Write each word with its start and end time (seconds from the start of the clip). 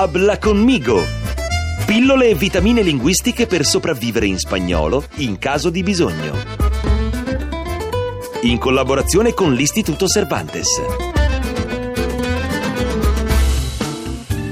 Habla 0.00 0.38
conmigo! 0.38 1.02
Pillole 1.84 2.28
e 2.28 2.34
vitamine 2.36 2.82
linguistiche 2.82 3.48
per 3.48 3.64
sopravvivere 3.64 4.26
in 4.26 4.38
spagnolo 4.38 5.02
in 5.16 5.38
caso 5.38 5.70
di 5.70 5.82
bisogno. 5.82 6.36
In 8.42 8.58
collaborazione 8.58 9.34
con 9.34 9.54
l'Istituto 9.54 10.06
Cervantes. 10.06 10.68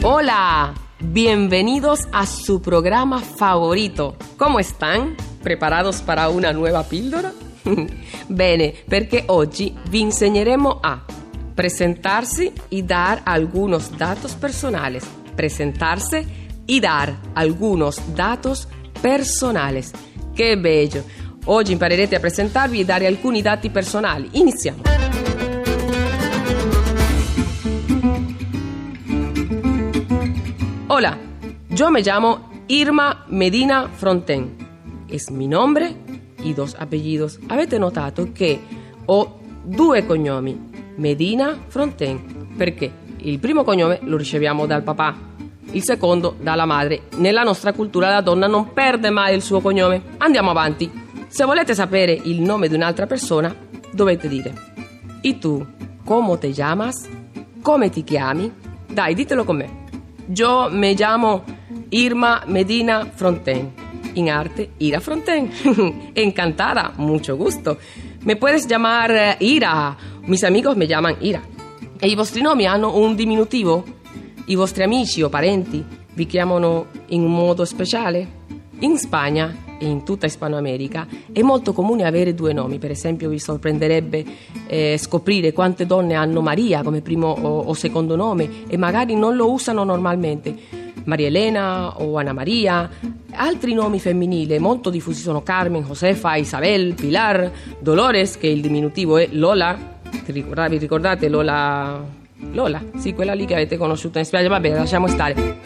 Hola, 0.02 0.72
bienvenidos 0.98 2.08
a 2.10 2.26
su 2.26 2.60
programa 2.60 3.20
favorito. 3.20 4.16
¿Cómo 4.36 4.58
están? 4.58 5.14
¿Preparados 5.44 6.00
para 6.00 6.28
una 6.28 6.50
nuova 6.52 6.82
pildora? 6.82 7.32
Bene, 8.26 8.74
perché 8.88 9.22
oggi 9.26 9.72
vi 9.90 10.00
insegneremo 10.00 10.80
a 10.82 11.04
presentarsi 11.54 12.52
y 12.68 12.82
dar 12.82 13.22
algunos 13.24 13.96
datos 13.96 14.34
personales. 14.34 15.04
Presentarse 15.36 16.26
y 16.66 16.80
dar 16.80 17.14
algunos 17.34 18.14
datos 18.14 18.66
personales. 19.00 19.92
Che 20.34 20.58
bello! 20.58 21.04
Oggi 21.44 21.72
imparerete 21.72 22.16
a 22.16 22.20
presentarvi 22.20 22.80
e 22.80 22.84
dare 22.84 23.06
alcuni 23.06 23.42
dati 23.42 23.70
personali. 23.70 24.28
Iniziamo! 24.32 24.82
Hola, 30.88 31.18
yo 31.68 31.90
me 31.90 32.00
llamo 32.00 32.48
Irma 32.68 33.24
Medina 33.28 33.88
Fronten. 33.88 34.56
Es 35.08 35.30
mi 35.30 35.46
nombre 35.46 35.94
y 36.42 36.54
dos 36.54 36.74
apellidos. 36.78 37.38
Avete 37.48 37.78
notato 37.78 38.32
che 38.32 38.60
ho 39.04 39.38
due 39.62 40.06
cognomi, 40.06 40.58
Medina 40.96 41.56
Fronten, 41.68 42.54
perché 42.56 42.90
il 43.26 43.40
primo 43.40 43.64
cognome 43.64 43.98
lo 44.02 44.16
riceviamo 44.16 44.66
dal 44.66 44.84
papà, 44.84 45.16
il 45.72 45.82
secondo 45.82 46.36
dalla 46.40 46.64
madre. 46.64 47.02
Nella 47.16 47.42
nostra 47.42 47.72
cultura 47.72 48.08
la 48.08 48.20
donna 48.20 48.46
non 48.46 48.72
perde 48.72 49.10
mai 49.10 49.34
il 49.34 49.42
suo 49.42 49.60
cognome. 49.60 50.00
Andiamo 50.18 50.50
avanti. 50.50 50.88
Se 51.26 51.44
volete 51.44 51.74
sapere 51.74 52.12
il 52.12 52.40
nome 52.40 52.68
di 52.68 52.76
un'altra 52.76 53.06
persona, 53.06 53.52
dovete 53.90 54.28
dire: 54.28 54.54
E 55.20 55.38
tu, 55.38 55.64
come 56.04 56.38
ti 56.38 56.52
chiamas? 56.52 57.08
Come 57.62 57.90
ti 57.90 58.04
chiami? 58.04 58.52
Dai, 58.86 59.14
ditelo 59.14 59.42
con 59.42 59.56
me. 59.56 59.84
Yo 60.26 60.68
me 60.70 60.94
llamo 60.94 61.42
Irma 61.88 62.44
Medina 62.46 63.10
Fronten. 63.12 63.72
In 64.12 64.30
arte, 64.30 64.70
Ira 64.76 65.00
Fronten. 65.00 65.50
Encantada, 66.14 66.92
mucho 66.96 67.36
gusto. 67.36 67.76
Me 68.22 68.36
puedes 68.36 68.68
llamar 68.68 69.10
eh, 69.10 69.36
Ira. 69.40 69.96
Mis 70.26 70.44
amigos 70.44 70.76
me 70.76 70.86
llaman 70.86 71.16
Ira. 71.18 71.54
E 71.98 72.08
i 72.08 72.14
vostri 72.14 72.42
nomi 72.42 72.66
hanno 72.66 72.98
un 72.98 73.14
diminutivo? 73.14 73.82
I 74.46 74.54
vostri 74.54 74.82
amici 74.82 75.22
o 75.22 75.30
parenti 75.30 75.82
vi 76.12 76.26
chiamano 76.26 76.88
in 77.06 77.22
un 77.22 77.32
modo 77.32 77.64
speciale? 77.64 78.44
In 78.80 78.98
Spagna 78.98 79.64
e 79.78 79.86
in 79.86 80.04
tutta 80.04 80.26
Ispanoamerica 80.26 81.06
è 81.32 81.40
molto 81.40 81.72
comune 81.72 82.04
avere 82.04 82.34
due 82.34 82.52
nomi, 82.52 82.78
per 82.78 82.90
esempio 82.90 83.30
vi 83.30 83.38
sorprenderebbe 83.38 84.24
eh, 84.66 84.98
scoprire 84.98 85.54
quante 85.54 85.86
donne 85.86 86.12
hanno 86.14 86.42
Maria 86.42 86.82
come 86.82 87.00
primo 87.00 87.28
o, 87.28 87.60
o 87.60 87.72
secondo 87.72 88.14
nome 88.14 88.66
e 88.68 88.76
magari 88.76 89.14
non 89.14 89.34
lo 89.34 89.50
usano 89.50 89.82
normalmente. 89.82 90.84
Maria 91.04 91.28
Elena 91.28 91.98
o 92.00 92.18
Anna 92.18 92.32
Maria, 92.34 92.90
altri 93.32 93.72
nomi 93.72 94.00
femminili 94.00 94.58
molto 94.58 94.90
diffusi 94.90 95.22
sono 95.22 95.42
Carmen, 95.42 95.84
Josefa, 95.84 96.34
Isabel, 96.34 96.94
Pilar, 96.94 97.50
Dolores, 97.78 98.36
che 98.36 98.48
il 98.48 98.60
diminutivo 98.60 99.16
è 99.16 99.28
Lola. 99.30 99.94
Vi 100.32 100.78
ricordate 100.78 101.28
Lola? 101.28 102.04
Lola, 102.52 102.82
sì, 102.98 103.14
quella 103.14 103.32
lì 103.32 103.46
che 103.46 103.54
avete 103.54 103.76
conosciuto 103.76 104.18
in 104.18 104.24
spiaggia, 104.24 104.48
vabbè, 104.48 104.74
lasciamo 104.74 105.06
stare. 105.06 105.56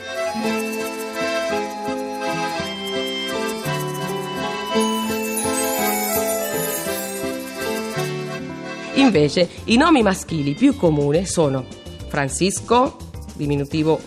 Invece, 8.94 9.48
i 9.64 9.76
nomi 9.76 10.02
maschili 10.02 10.54
più 10.54 10.76
comuni 10.76 11.24
sono 11.24 11.64
Francisco, 12.08 12.96
diminutivo 13.34 13.98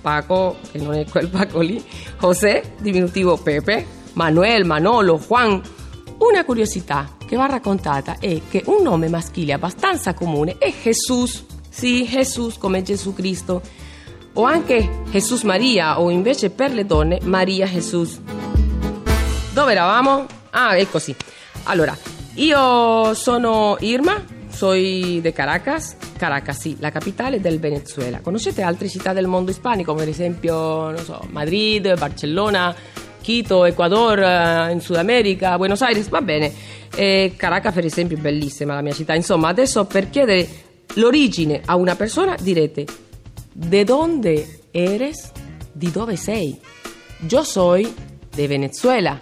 Paco, 0.00 0.56
che 0.72 0.78
non 0.78 0.94
è 0.94 1.06
quel 1.08 1.28
Paco 1.28 1.60
lì, 1.60 1.82
José, 2.20 2.74
diminutivo 2.80 3.36
Pepe, 3.36 3.86
Manuel, 4.14 4.64
Manolo, 4.64 5.18
Juan. 5.18 5.62
Una 6.18 6.44
curiosità 6.44 7.16
che 7.30 7.36
va 7.36 7.46
raccontata 7.46 8.16
è 8.18 8.40
che 8.50 8.64
un 8.66 8.82
nome 8.82 9.08
maschile 9.08 9.52
abbastanza 9.52 10.14
comune 10.14 10.56
è 10.58 10.74
Jesus. 10.82 11.44
Sì, 11.68 12.04
Jesus 12.04 12.58
come 12.58 12.82
Gesù 12.82 13.14
Cristo. 13.14 13.62
O 14.32 14.42
anche 14.42 15.02
Jesus 15.10 15.42
Maria, 15.42 16.00
o 16.00 16.10
invece 16.10 16.50
per 16.50 16.72
le 16.72 16.84
donne 16.84 17.20
Maria 17.22 17.66
Jesus. 17.66 18.18
Dove 19.52 19.70
eravamo? 19.70 20.26
Ah, 20.50 20.74
è 20.74 20.88
così. 20.90 21.14
Allora, 21.64 21.96
io 22.34 23.14
sono 23.14 23.76
Irma, 23.78 24.24
soy 24.48 25.20
de 25.20 25.32
Caracas. 25.32 25.94
Caracas, 26.16 26.58
sì, 26.58 26.76
la 26.80 26.90
capitale 26.90 27.40
del 27.40 27.60
Venezuela. 27.60 28.18
Conoscete 28.18 28.62
altre 28.62 28.88
città 28.88 29.12
del 29.12 29.28
mondo 29.28 29.52
ispanico, 29.52 29.94
per 29.94 30.08
esempio, 30.08 30.90
non 30.90 31.04
so, 31.04 31.24
Madrid, 31.30 31.96
Barcellona, 31.96 32.74
Quito, 33.20 33.64
Ecuador, 33.64 34.18
eh, 34.18 34.72
in 34.72 34.80
Sud 34.80 34.96
America, 34.96 35.56
Buenos 35.56 35.82
Aires? 35.82 36.08
Va 36.08 36.22
bene. 36.22 36.52
Eh, 36.94 37.34
Caracas, 37.36 37.72
per 37.72 37.84
esempio, 37.84 38.16
è 38.16 38.20
bellissima 38.20 38.74
la 38.74 38.82
mia 38.82 38.92
città. 38.92 39.14
Insomma, 39.14 39.48
adesso 39.48 39.84
per 39.84 40.10
chiedere 40.10 40.48
l'origine 40.94 41.62
a 41.64 41.76
una 41.76 41.94
persona 41.94 42.36
direte 42.40 42.84
¿De 43.52 43.84
dónde 43.84 44.60
eres? 44.72 45.32
¿Di 45.72 45.90
dove 45.90 46.16
sei? 46.16 46.58
Yo 47.26 47.44
soy 47.44 47.92
de 48.34 48.48
Venezuela. 48.48 49.18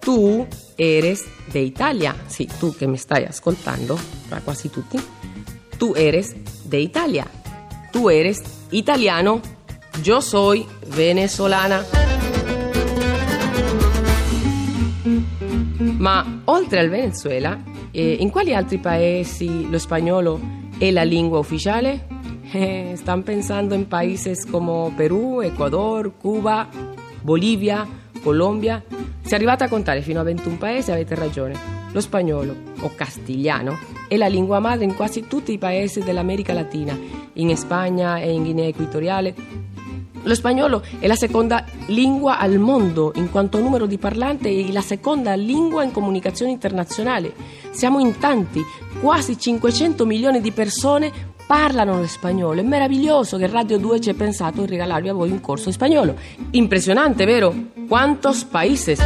Tu 0.00 0.46
eres 0.76 1.24
de 1.52 1.60
Italia. 1.60 2.14
Sì, 2.26 2.48
tu 2.58 2.74
che 2.74 2.86
mi 2.86 2.96
stai 2.96 3.24
ascoltando, 3.24 3.98
tra 4.28 4.40
quasi 4.40 4.70
tutti. 4.70 4.98
Tu 5.78 5.92
eres 5.94 6.34
de 6.64 6.78
Italia. 6.78 7.26
Tu 7.90 8.08
eres 8.08 8.42
italiano. 8.70 9.40
Yo 10.02 10.20
soy 10.20 10.66
venezolana. 10.88 12.09
Ma 15.80 16.42
oltre 16.44 16.78
al 16.78 16.90
Venezuela, 16.90 17.58
eh, 17.90 18.16
in 18.20 18.30
quali 18.30 18.54
altri 18.54 18.78
paesi 18.78 19.68
lo 19.70 19.78
spagnolo 19.78 20.38
è 20.76 20.90
la 20.90 21.04
lingua 21.04 21.38
ufficiale? 21.38 22.06
Eh, 22.52 22.92
están 22.92 23.22
pensando 23.22 23.74
en 23.74 23.86
países 23.86 24.44
como 24.44 24.92
Perù, 24.96 25.40
Ecuador, 25.40 26.12
Cuba, 26.18 26.68
Bolivia, 27.22 27.86
Colombia. 28.22 28.84
Se 29.22 29.34
arrivate 29.34 29.64
a 29.64 29.68
contare 29.68 30.02
fino 30.02 30.20
a 30.20 30.24
21 30.24 30.56
paesi 30.56 30.90
avete 30.90 31.14
ragione. 31.14 31.78
Lo 31.92 32.00
spagnolo, 32.00 32.54
o 32.80 32.92
castigliano, 32.94 33.78
è 34.06 34.16
la 34.16 34.28
lingua 34.28 34.58
madre 34.58 34.84
in 34.84 34.94
quasi 34.94 35.26
tutti 35.26 35.52
i 35.52 35.58
paesi 35.58 36.00
dell'America 36.00 36.52
Latina, 36.52 36.96
in 37.34 37.56
Spagna 37.56 38.18
e 38.18 38.32
in 38.32 38.42
Guinea 38.42 38.66
Equatoriale. 38.66 39.34
Lo 40.22 40.34
spagnolo 40.34 40.82
è 40.98 41.06
la 41.06 41.14
seconda 41.14 41.64
lingua 41.86 42.38
al 42.38 42.58
mondo 42.58 43.12
in 43.14 43.30
quanto 43.30 43.58
numero 43.58 43.86
di 43.86 43.96
parlanti 43.96 44.48
e 44.48 44.72
la 44.72 44.82
seconda 44.82 45.34
lingua 45.34 45.82
in 45.82 45.92
comunicazione 45.92 46.52
internazionale. 46.52 47.32
Siamo 47.70 48.00
in 48.00 48.18
tanti, 48.18 48.62
quasi 49.00 49.38
500 49.38 50.04
milioni 50.04 50.40
di 50.40 50.52
persone 50.52 51.10
parlano 51.46 51.98
lo 51.98 52.06
spagnolo. 52.06 52.60
È 52.60 52.62
meraviglioso 52.62 53.36
che 53.36 53.46
Radio 53.46 53.78
2 53.78 54.00
ci 54.00 54.10
ha 54.10 54.14
pensato 54.14 54.60
di 54.60 54.66
regalarvi 54.68 55.08
a 55.08 55.14
voi 55.14 55.30
un 55.30 55.40
corso 55.40 55.68
in 55.68 55.74
spagnolo. 55.74 56.14
Impressionante, 56.50 57.24
vero? 57.24 57.54
Quantos 57.88 58.44
países? 58.44 59.00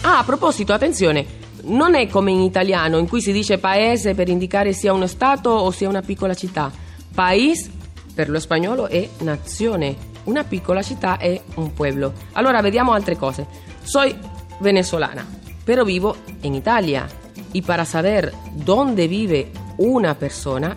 Ah, 0.00 0.18
a 0.18 0.24
proposito, 0.24 0.72
attenzione, 0.72 1.24
non 1.64 1.94
è 1.94 2.08
come 2.08 2.30
in 2.30 2.40
italiano 2.40 2.98
in 2.98 3.08
cui 3.08 3.20
si 3.20 3.30
dice 3.30 3.58
paese 3.58 4.14
per 4.14 4.28
indicare 4.28 4.72
sia 4.72 4.92
uno 4.92 5.06
stato 5.06 5.50
o 5.50 5.70
sia 5.70 5.88
una 5.88 6.02
piccola 6.02 6.34
città. 6.34 6.72
País 7.14 7.70
per 8.14 8.30
lo 8.30 8.38
spagnolo 8.38 8.86
è 8.86 9.08
nazione, 9.18 9.96
una 10.24 10.44
piccola 10.44 10.82
città 10.82 11.18
è 11.18 11.40
un 11.56 11.72
pueblo. 11.72 12.12
Allora 12.32 12.60
vediamo 12.60 12.92
altre 12.92 13.16
cose. 13.16 13.46
Soy 13.82 14.16
venezolana, 14.58 15.26
però 15.64 15.84
vivo 15.84 16.16
in 16.42 16.54
Italia. 16.54 17.06
Y 17.52 17.62
para 17.62 17.84
saber 17.84 18.32
dónde 18.52 19.06
vive 19.06 19.50
una 19.76 20.14
persona, 20.14 20.74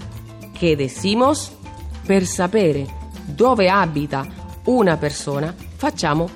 che 0.52 0.76
decimos? 0.76 1.52
Per 2.06 2.26
sapere 2.26 2.86
dove 3.26 3.70
abita 3.70 4.26
una 4.66 4.96
persona, 4.98 5.54
facciamo 5.76 6.30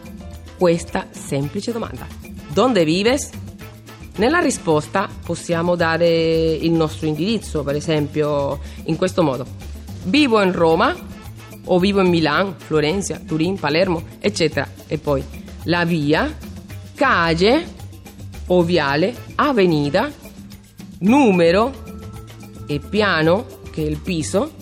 questa 0.57 1.07
semplice 1.11 1.71
domanda. 1.71 2.05
Dove 2.49 2.83
vives? 2.83 3.29
Nella 4.17 4.39
risposta 4.39 5.07
possiamo 5.23 5.75
dare 5.75 6.07
il 6.07 6.71
nostro 6.71 7.07
indirizzo, 7.07 7.63
per 7.63 7.75
esempio 7.75 8.59
in 8.85 8.97
questo 8.97 9.23
modo. 9.23 9.70
Vivo 10.03 10.41
in 10.41 10.51
Roma 10.51 10.95
o 11.65 11.79
vivo 11.79 12.01
in 12.01 12.07
Milano, 12.07 12.55
Florenza, 12.57 13.19
Turin, 13.25 13.59
Palermo, 13.59 14.03
eccetera. 14.19 14.67
E 14.87 14.97
poi 14.97 15.23
la 15.63 15.85
via, 15.85 16.35
calle 16.95 17.65
o 18.47 18.63
viale, 18.63 19.15
avenida, 19.35 20.11
numero 20.99 21.71
e 22.67 22.79
piano, 22.79 23.45
che 23.71 23.83
è 23.83 23.85
il 23.85 23.97
piso, 23.97 24.53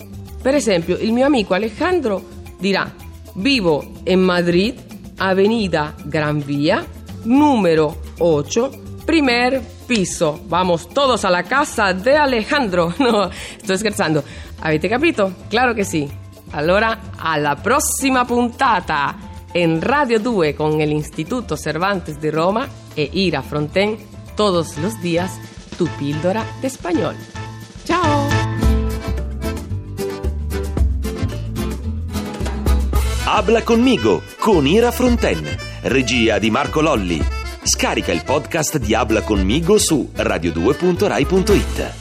Per 0.42 0.54
esempio, 0.54 0.96
il 0.96 1.12
mio 1.12 1.26
amico 1.26 1.52
Alejandro 1.52 2.24
dirà: 2.58 2.90
Vivo 3.34 4.00
in 4.04 4.20
Madrid, 4.20 4.74
Avenida 5.18 5.94
Gran 6.04 6.38
Via, 6.38 6.86
numero 7.24 8.00
8, 8.16 9.02
primer 9.04 9.62
piso. 9.84 10.40
Vamos 10.46 10.88
todos 10.88 11.24
a 11.24 11.30
la 11.30 11.42
casa 11.42 11.92
de 11.92 12.16
Alejandro. 12.16 12.94
No, 12.98 13.30
sto 13.62 13.76
scherzando. 13.76 14.22
Avete 14.60 14.88
capito? 14.88 15.34
Claro 15.48 15.72
che 15.72 15.84
sì. 15.84 16.08
Allora, 16.52 16.98
alla 17.16 17.56
prossima 17.56 18.24
puntata 18.24 19.16
in 19.52 19.80
Radio 19.80 20.18
2 20.18 20.54
con 20.54 20.80
el 20.80 20.90
Instituto 20.90 21.56
Cervantes 21.56 22.18
de 22.18 22.30
Roma 22.30 22.66
e 22.94 23.08
Ira 23.12 23.42
Fronten 23.42 23.96
todos 24.34 24.76
los 24.78 24.98
días 25.00 25.38
tu 25.76 25.88
píldora 25.98 26.44
de 26.60 26.66
español. 26.66 27.16
Ciao! 27.84 28.28
Habla 33.26 33.62
conmigo 33.62 34.22
con 34.40 34.66
Ira 34.66 34.90
Fronten, 34.90 35.42
regia 35.82 36.38
di 36.38 36.50
Marco 36.50 36.80
Lolli. 36.80 37.22
Scarica 37.62 38.12
il 38.12 38.24
podcast 38.24 38.78
di 38.78 38.94
Habla 38.94 39.22
conmigo 39.22 39.78
su 39.78 40.10
radio2.rai.it. 40.14 41.99